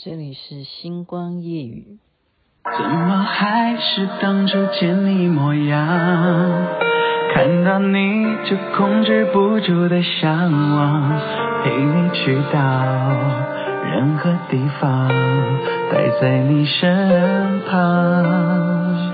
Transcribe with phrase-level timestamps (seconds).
[0.00, 1.98] 这里是星光夜语。
[2.62, 5.88] 怎么还是当初见你模样？
[7.34, 11.20] 看到你就控制不住的向往，
[11.64, 12.60] 陪你去到
[13.92, 15.08] 任何地方，
[15.90, 19.12] 待在你身旁。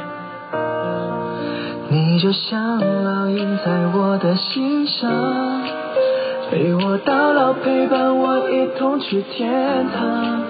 [1.89, 5.11] 你就像烙印在我的心上，
[6.51, 10.43] 陪我到老，陪伴我一同去天堂。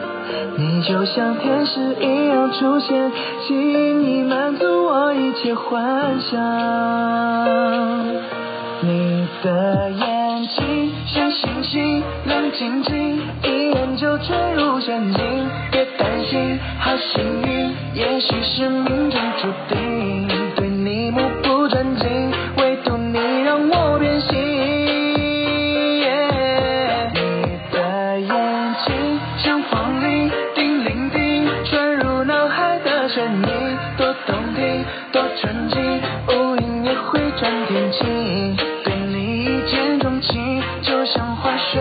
[0.57, 3.11] 你就像天使一样出现，
[3.47, 6.41] 轻易满足我一切幻想。
[8.81, 15.51] 你的眼睛像星星，亮晶晶，一眼就坠入陷阱。
[15.73, 20.29] 别担心，好幸运，也许是命中注定，
[35.45, 35.77] 安静
[36.29, 41.79] 乌云也会转天晴对你一见钟情就像化学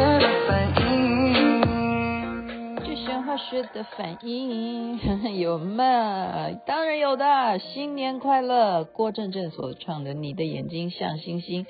[3.74, 5.00] 的反应
[5.40, 6.50] 有吗？
[6.66, 7.58] 当然有的。
[7.60, 8.84] 新年快乐！
[8.84, 11.64] 郭正正所唱的《你的眼睛像星星》，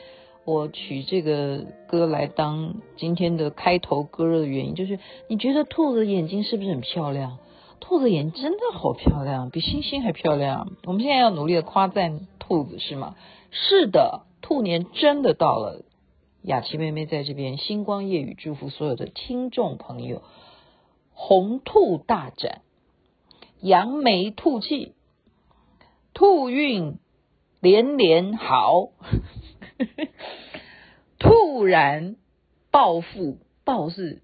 [0.46, 7.38] 我取这个歌来当今天的开头歌的原因，就是你觉得兔子眼睛是不是很漂亮？
[7.86, 10.72] 兔子眼真的好漂亮，比星星还漂亮。
[10.86, 13.16] 我们现在要努力的夸赞兔子，是吗？
[13.52, 15.84] 是的，兔年真的到了。
[16.44, 20.24] 雅琪妹妹在这边星光夜语祝福所有的听众朋友。
[21.12, 22.62] 红兔大展，
[23.60, 24.94] 扬眉吐气，
[26.14, 27.00] 兔运
[27.60, 28.92] 连连好，
[31.20, 32.16] 突然
[32.72, 34.22] 暴富，暴是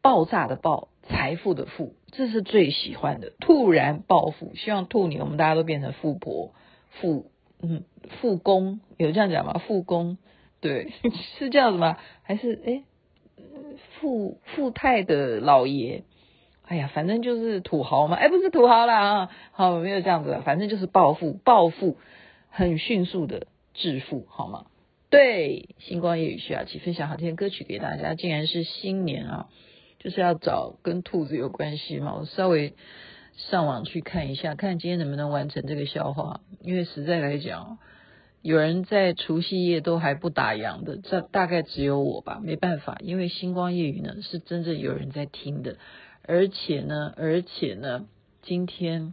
[0.00, 3.32] 爆炸的爆，财富的富，这是最喜欢的。
[3.40, 6.52] 突然暴富，希望兔年我们大家都变成富婆、
[6.90, 7.30] 富
[7.62, 7.84] 嗯
[8.20, 9.60] 富公，有这样讲吗？
[9.66, 10.18] 富公
[10.60, 10.92] 对，
[11.38, 11.96] 是这样子吗？
[12.22, 12.82] 还是哎
[13.98, 16.04] 富富太的老爷？
[16.66, 21.96] 哎呀，反正就是土豪嘛，哎，不是土豪啦啊，好，没有这样子，反正就是暴富，暴富
[22.48, 24.66] 很迅速的致富，好吗？
[25.10, 29.48] 对，星光夜雨徐雅琪分享好听的歌曲给大家，竟然是新年啊，
[30.00, 32.74] 就是要找跟兔子有关系嘛，我稍微
[33.36, 37.78] 上网去看一下，看今天能不能完成这个笑话，因为实在来讲，
[38.42, 45.76] 有人在除夕夜都还不打烊的，这大概只有我吧，没办法，因为星光夜语呢是真正有人在听的。
[46.22, 48.06] 而且呢，而且呢，
[48.42, 49.12] 今天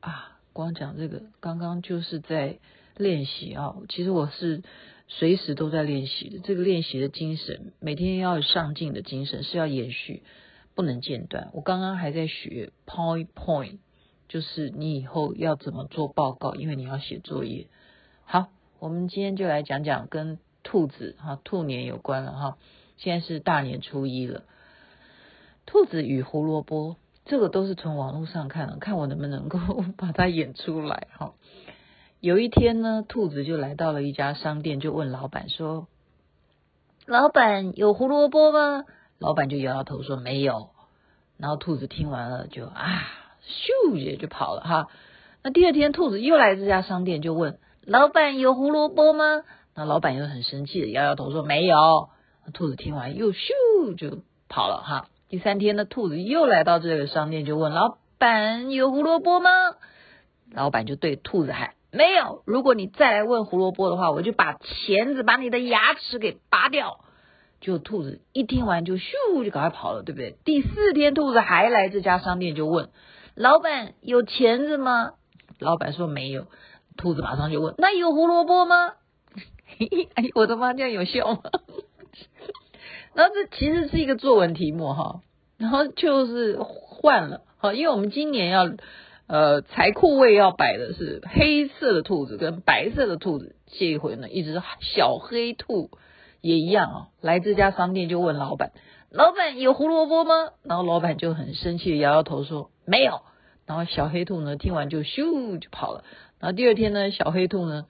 [0.00, 2.58] 啊，光讲这个，刚刚就是在
[2.96, 3.74] 练习啊。
[3.88, 4.62] 其实我是
[5.08, 10.22] 随时都在练习的，这个练习的精神，每天要有上进的精神，是要延续，
[10.74, 11.48] 不能间断。
[11.54, 13.78] 我刚刚还在学 point point，
[14.28, 17.68] 就是你以后要怎么做报告，因为你要写作业。
[18.24, 18.48] 好，
[18.78, 22.58] 我们今天就来讲讲跟兔子哈兔年有关了哈。
[22.98, 24.44] 现在是大年初一了。
[25.64, 29.58] 兔子与胡萝卜，这个都是从网络上看的，看我能不能够
[29.96, 31.32] 把它演出来哈。
[32.20, 35.86] 有一天呢，兔子就来到了一家商店，就问老板说
[37.06, 38.84] ：“老板有胡萝卜吗？”
[39.20, 40.70] 老板就摇摇头说：“没有。”
[41.38, 43.02] 然后兔子听完了就啊，
[43.44, 44.88] 咻也就跑了哈。
[45.44, 49.44] 那第二天，兔子又来这家商店，就问：“老板有胡萝卜吗？”
[49.76, 52.08] 那老板又很生气的摇摇头说：“没有。”
[52.52, 55.06] 兔子听完又咻就跑了哈。
[55.28, 59.50] 第三天呢，兔子又来到这个商店，就问老板有胡萝卜吗？
[60.50, 62.42] 老板就对兔子喊：没有。
[62.46, 67.00] 如果你再来问胡萝卜的话，我就把钳子把你的牙齿给拔掉。
[67.60, 70.36] 就兔子一听完就咻就赶快跑了，对不对？
[70.44, 72.90] 第四天，兔子还来这家商店，就问
[73.34, 75.14] 老板有钳子吗？
[75.58, 76.46] 老板说没有。
[76.96, 78.94] 兔子马上就问：那有胡萝卜吗？
[80.14, 81.42] 哎，我的妈，这样有效吗？
[83.14, 85.20] 然后这其实是一个作文题目哈，
[85.56, 88.68] 然后就是换了哈，因为我们今年要
[89.28, 95.90] 呃财库位要摆的是黑色的兔子跟白色的兔子，这一回呢一只小黑兔
[96.40, 98.72] 也一样啊，来这家商店就问老板，
[99.10, 100.32] 老板有胡萝卜吗？
[100.64, 103.20] 然后老板就很生气的摇摇头说没有，
[103.66, 106.04] 然后小黑兔呢听完就咻就跑了，
[106.40, 107.84] 然后第二天呢小黑兔呢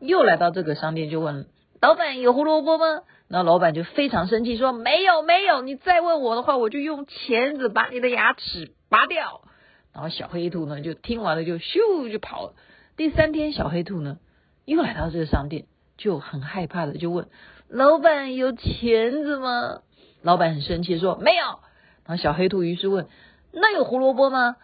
[0.00, 1.46] 又来到这个商店就问
[1.80, 3.02] 老板有胡萝卜吗？
[3.26, 9.40] 那老板就非常生气，说：“没有，没有，你再问我的话，我就用钳子把你的牙齿拔掉。”
[9.94, 12.54] 然后小黑兔呢，就听完了，就咻就跑了。
[12.96, 14.18] 第三天，小黑兔呢
[14.64, 17.28] 又来到这个商店，就很害怕的就问
[17.70, 19.82] ：“老板有钳子吗？”
[20.20, 21.44] 老板很生气说：“没有。”
[22.06, 23.06] 然后小黑兔于是问
[23.52, 24.56] ：“那有胡萝卜吗？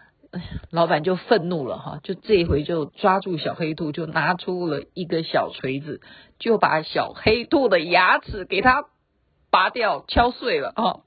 [0.70, 6.00] 老板就愤怒了哈，就这一回就抓住小黑兔，就拿出了一个小锤子，
[6.38, 8.84] 就把小黑兔的牙齿给它
[9.50, 11.00] 拔掉、敲碎了啊。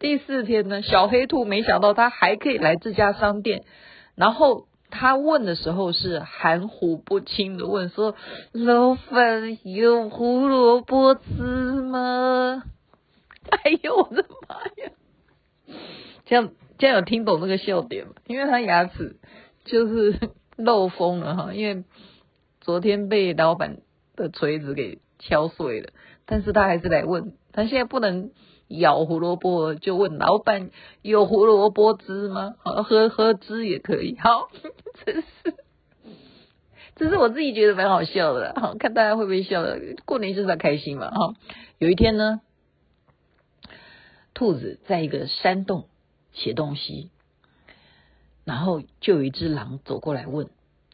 [0.00, 3.62] 第四天呢，小黑兔没想到他还可以来这家商店，
[4.16, 8.16] 然后他问的时候是含糊不清的问说
[8.52, 11.22] ：“老板有胡萝卜汁
[11.82, 12.64] 吗？”
[13.50, 14.90] 哎呦我的妈呀！
[16.26, 16.50] 这样。
[16.78, 18.14] 这样有听懂那个笑点吗？
[18.26, 19.16] 因为他牙齿
[19.66, 20.18] 就是
[20.56, 21.84] 漏风了哈，因为
[22.62, 23.82] 昨天被老板
[24.16, 25.90] 的锤子给敲碎了，
[26.24, 28.30] 但是他还是来问，他现在不能
[28.70, 30.70] 咬胡萝卜，就问老板
[31.02, 32.54] 有胡萝卜汁吗？
[32.64, 34.16] 喝喝汁也可以。
[34.18, 34.48] 好，
[35.04, 35.54] 真是
[36.96, 39.78] 这是我自己觉得蛮好笑的，好，看大家会不会笑的。
[40.04, 41.34] 过年就是要开心嘛，哈。
[41.78, 42.40] 有一天呢，
[44.34, 45.86] 兔子在一个山洞。
[46.32, 47.10] 写东西，
[48.44, 50.48] 然后就有一只狼走过来问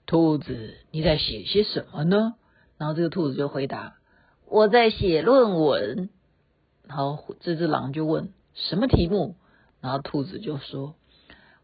[0.07, 2.33] 兔子：“你在写些什么呢？”
[2.79, 3.97] 然后这个兔子就回答
[4.49, 6.09] ：“我在写论文。”
[6.89, 9.37] 然后这只狼就问：“什么题目？”
[9.81, 10.95] 然后兔子就说：“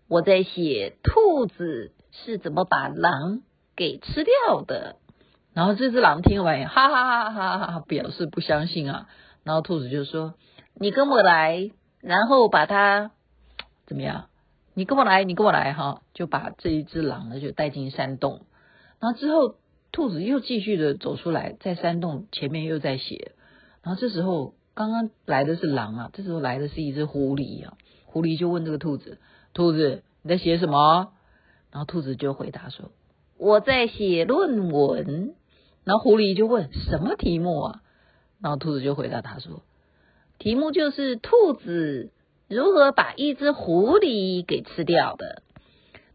[0.08, 3.42] 我在写兔子是怎么把狼
[3.76, 4.96] 给吃掉的。”
[5.54, 9.08] 然后这只狼听完，哈哈哈哈哈哈，表示不相信啊。
[9.44, 10.34] 然后兔子就说
[10.74, 11.70] ：“你跟我来，
[12.00, 13.10] 然后把它。”
[13.86, 14.26] 怎么样？
[14.74, 18.46] 你跟我来，你跟我来哈，就把这一只狼呢就带进山洞。
[19.00, 19.56] 然后之后，
[19.90, 23.32] 兔子又继续的走出来，在山洞前面又在写。
[23.82, 27.74] 然后这时候，刚刚来的是狼啊，这时候来的是一只狐狸啊。
[28.06, 29.18] 狐狸就问这个兔子
[29.54, 31.12] ：“兔子，你在写什么？”
[31.72, 32.90] 然后兔子就回答说
[33.38, 35.34] ：“我在写论文。”
[35.84, 37.80] 然后狐狸就问：“什么题目啊？”
[38.40, 39.62] 然后兔子就回答他说
[40.38, 42.10] ：“题目就是兔子。”
[42.48, 45.42] 如何把一只狐狸给吃掉的？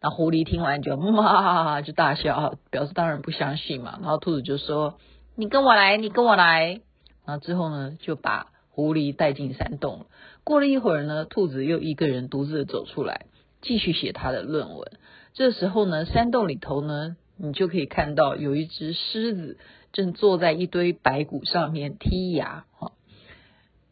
[0.02, 3.98] 那狐狸听完就哇就大笑，表示当然不相信嘛。
[4.02, 5.00] 然后兔子就说
[5.34, 6.82] ：“你跟我来，你跟我来。”
[7.28, 10.08] 然后之后呢，就把狐狸带进山洞。
[10.44, 13.28] 过了一会儿呢，兔子又一个人独自走出来，
[13.62, 14.94] 继续写他的论文。
[15.34, 19.58] 这时候呢，山洞里头呢，你就可以看到有一只狮子
[19.94, 22.94] 正坐在一堆白骨上面剔牙，哈，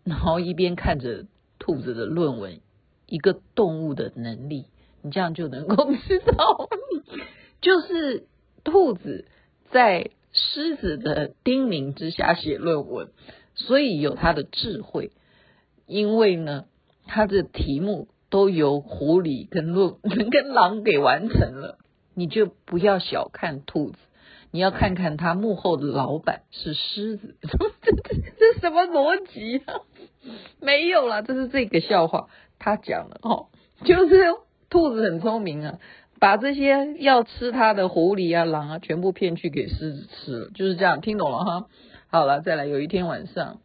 [0.03, 1.27] 然后一边看着。
[1.57, 2.59] 兔子的论文，
[3.07, 4.65] 一个动物的能力，
[5.01, 6.69] 你这样就能够 知道，
[7.59, 8.27] 就是
[8.63, 9.25] 兔子
[9.71, 13.09] 在狮子的叮咛之下写论文，
[13.55, 15.11] 所以有它的智慧。
[15.87, 16.65] 因为呢，
[17.05, 21.77] 它的题目都由狐狸跟论 跟狼给完成了，
[22.13, 23.97] 你就不要小看兔子，
[24.51, 27.35] 你要看看它幕后的老板是狮子，
[27.81, 29.81] 这这这什么逻辑啊？
[30.59, 33.47] 没有啦，这是这个笑话，他讲的哦，
[33.85, 34.33] 就是
[34.71, 35.79] 兔子很聪明啊，
[36.19, 41.67] 把这些要吃它的狐狸啊、狼啊，全部骗去给狮子吃了，就是这样，听懂了哈？
[42.07, 43.59] 好了，再来，有一天晚上，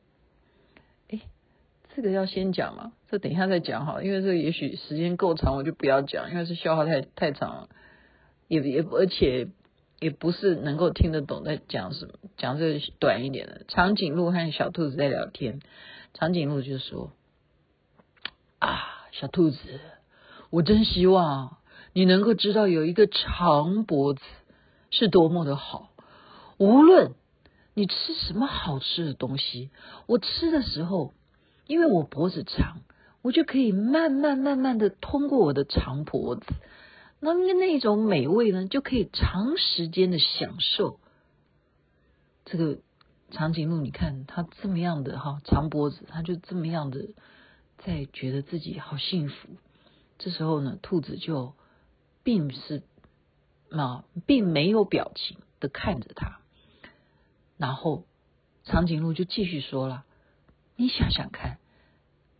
[1.10, 1.20] 哎，
[1.94, 7.68] 这个要先讲嘛，这等一下再讲哈，因为这也许时间够长，我就不要讲，因为是笑话太太长了，
[8.48, 9.48] 也也而且
[10.00, 13.62] 也不是能够听得懂在讲什么，讲这个短一点的。
[13.68, 15.60] 长颈鹿和小兔子在聊天。
[16.14, 17.12] 长颈鹿就说
[18.58, 19.58] ：“啊，小兔子，
[20.50, 21.58] 我真希望
[21.92, 24.20] 你能够知道有一个长脖子
[24.90, 25.90] 是多么的好。
[26.58, 27.14] 无论
[27.74, 29.70] 你吃什么好吃的东西，
[30.06, 31.14] 我吃的时候，
[31.66, 32.82] 因为我脖子长，
[33.22, 36.44] 我就可以慢慢慢慢的通过我的长脖子，
[37.20, 41.00] 那那种美味呢，就可以长时间的享受
[42.44, 42.78] 这个。”
[43.32, 47.10] 长颈鹿，你看它这么样的哈长脖子，它就这么样的
[47.78, 49.50] 在觉得自己好幸福。
[50.18, 51.54] 这时候呢，兔子就
[52.22, 52.82] 并是
[53.70, 56.38] 啊，并没有表情的看着他。
[57.56, 58.04] 然后
[58.64, 60.04] 长颈鹿就继续说了
[60.76, 61.58] ：“你想想看，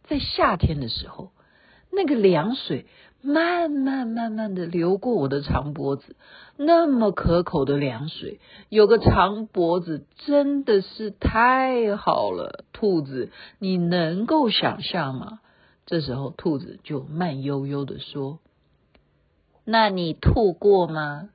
[0.04, 1.32] 在夏天的时候，
[1.90, 2.86] 那个凉水。”
[3.22, 6.16] 慢慢慢慢的流过我的长脖子，
[6.56, 12.64] 那么可口的凉水，有个长脖子真的是太好了。
[12.72, 15.40] 兔子，你能够想象吗？
[15.84, 18.38] 这时候兔子就慢悠悠的说
[19.70, 21.30] ：“那你吐过吗？”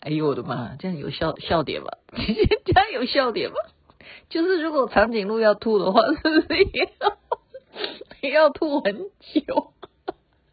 [0.00, 1.88] 哎呦我的妈，这样有笑笑点吗？
[2.12, 3.56] 这样有笑点吗？
[4.28, 7.18] 就是如果长颈鹿要吐的话，是不是也要
[8.22, 9.72] 也要吐很久？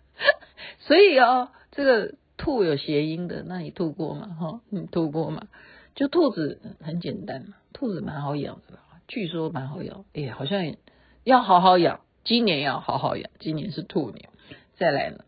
[0.80, 4.28] 所以哦，这个吐有谐音的，那你吐过吗？
[4.40, 5.48] 哈，你吐过吗？
[5.96, 10.06] 就兔子很简单嘛，兔子蛮好养的，据说蛮好养。
[10.14, 10.76] 哎，好像
[11.24, 14.30] 要好好养，今年要好好养，今年是兔年，
[14.76, 15.24] 再来呢，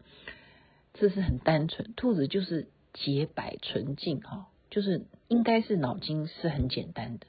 [0.97, 7.27] 这是很单纯，兔子就是洁白纯净哈，就是应该是脑筋是很简单的。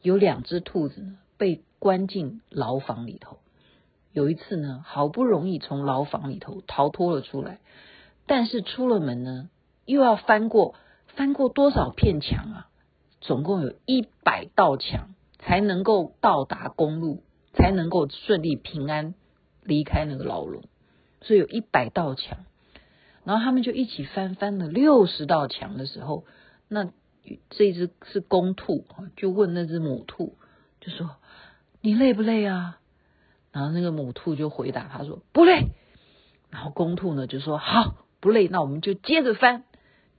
[0.00, 3.38] 有两只兔子呢，被关进牢房里头。
[4.12, 7.58] 有一次呢，好不容易从牢房里头逃脱了出来，
[8.26, 9.50] 但是出了门呢，
[9.84, 10.74] 又要翻过
[11.16, 12.68] 翻过多少片墙啊？
[13.20, 19.14] 总共有一百道墙，才能够到达公路，才能够顺利平安
[19.64, 20.62] 离开那个牢笼。
[21.20, 22.44] 所以有一百道墙，
[23.24, 26.24] 然后他们就一起翻，翻了六十道墙的时候，
[26.68, 26.90] 那
[27.50, 28.84] 这一只是公兔，
[29.16, 30.36] 就问那只母兔，
[30.80, 31.16] 就说
[31.80, 32.78] ：“你累不累啊？”
[33.52, 35.68] 然后那个母兔就回答他说：“不累。”
[36.50, 39.64] 然后公兔呢就说：“好，不累，那我们就接着翻，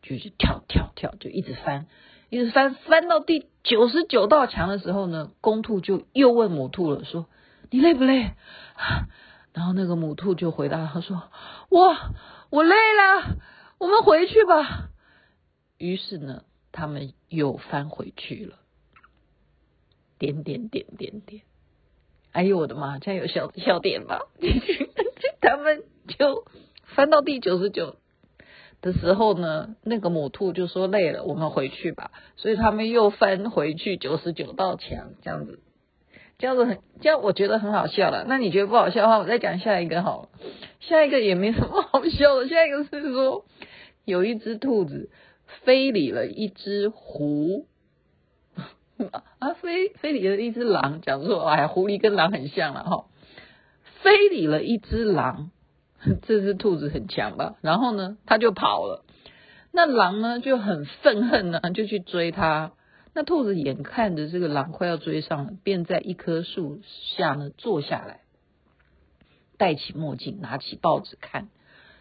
[0.01, 1.87] 就去跳跳跳，就一直翻，
[2.29, 7.27] 一直翻，翻到第九十九道墙的时候呢，公兔就又问母兔了，说
[7.69, 8.31] ：“你累不累？”
[9.53, 11.23] 然后那个母兔就回答他说
[11.69, 12.11] ：“哇，
[12.53, 13.37] 我累了，
[13.79, 14.91] 我们回去吧。”
[15.79, 18.59] 于是呢，他们又翻回去了。
[20.19, 21.41] 点点点点点，
[22.31, 22.99] 哎呦我的妈！
[22.99, 24.21] 这样有笑笑点吧？
[25.41, 26.45] 他们就
[26.95, 27.95] 翻到第九十九
[28.81, 32.11] 的时候呢，那个母兔就说累了，我们回去吧。
[32.37, 35.59] 所以他们又翻回去九十九道墙，这样子。
[36.43, 38.25] 这样子很，这样我觉得很好笑了。
[38.27, 40.29] 那你觉得不好笑的话，我再讲下一个好了。
[40.81, 42.49] 下一个也没什么好笑的。
[42.49, 43.45] 下一个是说，
[44.03, 45.09] 有一只兔子
[45.63, 47.65] 非礼了一只狐，
[49.39, 50.99] 啊，非非礼了一只狼。
[50.99, 53.05] 讲说，哎，狐狸跟狼很像了哈。
[54.01, 55.49] 非礼了一只狼，
[56.27, 57.55] 这只兔子很强吧？
[57.61, 59.05] 然后呢，它就跑了。
[59.71, 62.73] 那狼呢就很愤恨呢，就去追它。
[63.15, 66.81] 那兔子眼看着这个狼快要追上了，便在一棵树
[67.15, 68.21] 下呢坐下来，
[69.57, 71.49] 戴起墨镜，拿起报纸看，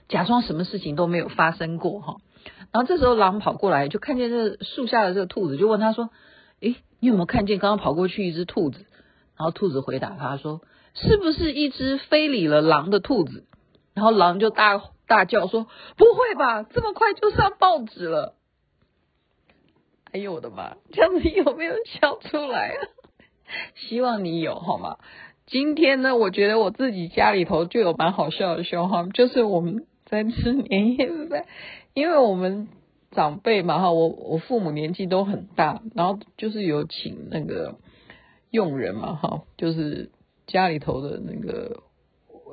[0.08, 2.16] 假装什么事情都没有发生过哈。
[2.72, 6.08] 然后这时候狼跑过来，就看见这树下的这个兔子，就问他说
[6.60, 8.86] ：“诶，你有没有看见刚刚跑过去一只兔子？”
[9.36, 10.62] 然后兔子回答他说
[10.94, 13.44] ：“是不是一只非礼了狼的兔子？”
[13.94, 15.66] 然后狼就大大叫说
[15.98, 18.34] ：“不会吧，这么快就上报纸了？”
[20.12, 20.76] 哎呦我的妈！
[20.92, 22.78] 这样子有没有笑出来啊？
[23.74, 24.98] 希望你有好吗？
[25.46, 31.46] 今天呢，我觉得我自己家里头就有蛮好笑的笑话，就是我们在吃年夜饭，
[31.94, 32.68] 因为我们
[33.10, 37.76] 长辈嘛哈，我我父母年纪都很大，然后就是有请那个
[38.50, 40.10] 佣人嘛哈，就是
[40.46, 41.82] 家里头的那个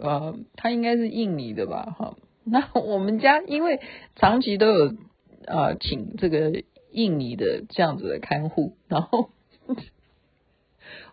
[0.02, 2.16] 呃，他应该是印尼的吧哈。
[2.46, 3.82] 那我们家因为
[4.16, 4.94] 长期都有
[5.46, 6.64] 呃请这个。
[7.00, 9.30] 印尼的这样子的看护， 然后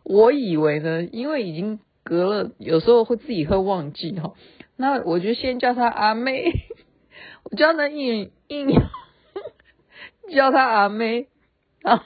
[0.02, 4.34] 我以为呢，因为已经隔了，有时候会自己会忘记哈，
[4.76, 6.44] 那我就先叫他阿妹，
[7.48, 8.68] 我叫他印印，
[10.34, 11.28] 叫他阿妹，
[11.80, 11.98] 然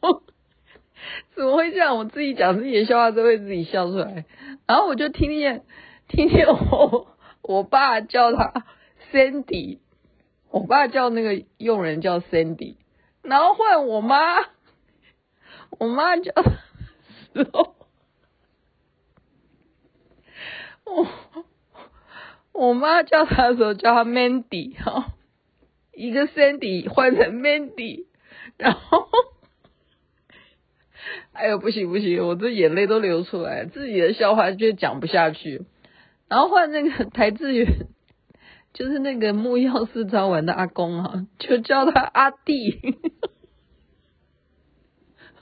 [0.00, 0.22] 后
[1.34, 1.96] 怎么会这样？
[1.96, 4.26] 我自己讲自己的笑话都会自己笑出来，
[4.66, 5.62] 然后我就听见
[6.06, 7.06] 听见我
[7.42, 8.66] 我爸叫他
[9.10, 9.78] Sandy。
[10.52, 12.74] 我爸叫那个佣人叫 Sandy，
[13.22, 14.40] 然后换我妈，
[15.78, 17.76] 我妈叫的时候，
[20.84, 21.06] 我
[22.52, 25.14] 我妈叫他的时候叫他 Mandy 哈，
[25.92, 28.06] 一个 Sandy 换成 Mandy，
[28.56, 29.06] 然后，
[31.32, 35.66] 哎呦不行不行，我这眼泪都流出来，自己的笑话就讲不下去，
[36.28, 37.86] 然后换那个台志远。
[38.72, 42.98] 就是那个木曜四超玩的阿公啊， 就叫他阿弟，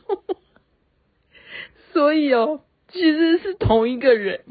[1.93, 4.45] 所以哦，其实是同一个人，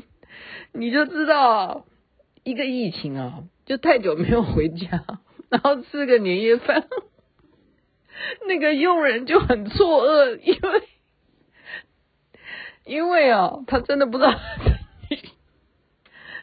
[0.74, 1.86] 你就知道，
[2.44, 5.04] 一个疫情啊，就太久没有回家，
[5.50, 6.88] 然后吃个年夜饭，
[8.48, 10.84] 那个佣人就很错愕，因为
[12.86, 14.34] 因为啊，他真的不知道。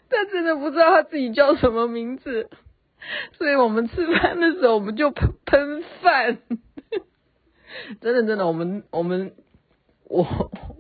[0.08, 2.49] 他真的不知道他自己叫什么名字，
[3.32, 6.38] 所以我们吃饭的时候我们就喷喷饭，
[8.00, 9.34] 真的真的，我们我们
[10.04, 10.26] 我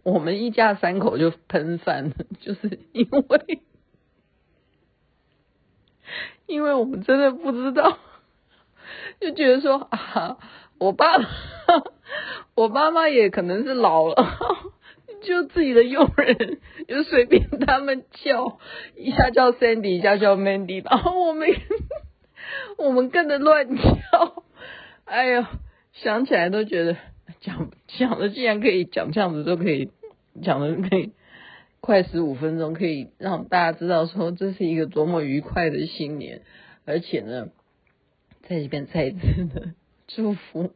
[0.04, 3.60] 我们一家三口就喷饭，就是因为
[6.46, 7.98] 因为我们真的不知道，
[9.20, 10.38] 就觉得说啊，
[10.78, 11.06] 我爸
[12.54, 14.72] 我妈妈也可能是老了。
[15.24, 18.58] 就自己的佣人，就随便他们叫，
[18.96, 21.48] 一下叫 Sandy，一下叫 Mandy，然后我们
[22.78, 24.44] 我们跟着乱叫，
[25.04, 25.44] 哎呦，
[25.92, 26.96] 想起来都觉得
[27.40, 29.90] 讲讲的竟然可以讲这样子都可以
[30.42, 31.12] 讲的可以
[31.80, 36.42] 快十五分钟，可以让大家知道说这是一个多么愉快的新年，
[36.84, 37.48] 而且呢，
[38.42, 39.74] 在这边再一次的
[40.06, 40.72] 祝福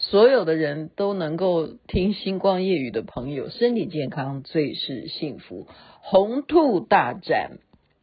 [0.00, 5.66] 所有的人都能够听星光夜语的朋友身体健康，最是幸福，
[6.00, 7.58] 红兔大战，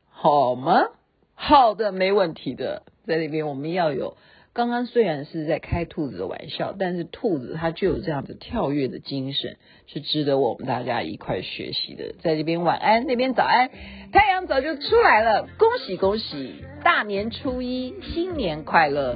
[0.10, 0.90] 好吗？
[1.36, 4.18] 好的，没问题的，在那边我们要有。
[4.52, 9.56] 刚刚虽然是在开兔子的玩笑，但是兔子它就有这样子跳跃的精神，
[9.88, 12.14] 是值得我们大家一块学习的。
[12.20, 13.70] 在这边晚安，那边早安，
[14.12, 19.16] 太阳早就出来了，恭喜恭喜，大年初一，新年快乐。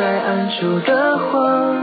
[0.00, 1.76] 在暗处的慌，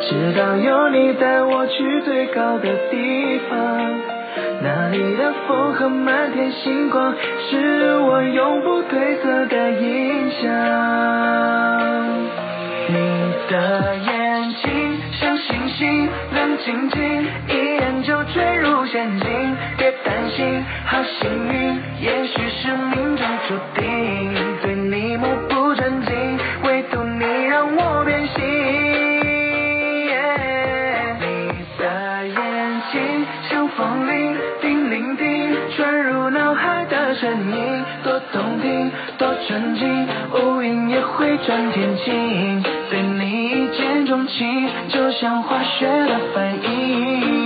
[0.00, 3.56] 直到有你带我去最高的地方，
[4.60, 7.14] 那里的风和满天星光，
[7.48, 10.50] 是我永不褪色的印象。
[12.88, 12.96] 你
[13.48, 19.56] 的眼睛像星星，亮晶晶，一眼就坠入陷阱。
[19.78, 25.28] 别担心，好幸运，也许是命中注定，对你目
[38.32, 42.62] 动听，多纯净，乌云也会转天晴。
[42.90, 47.41] 对你一见钟情，就像化学的反应。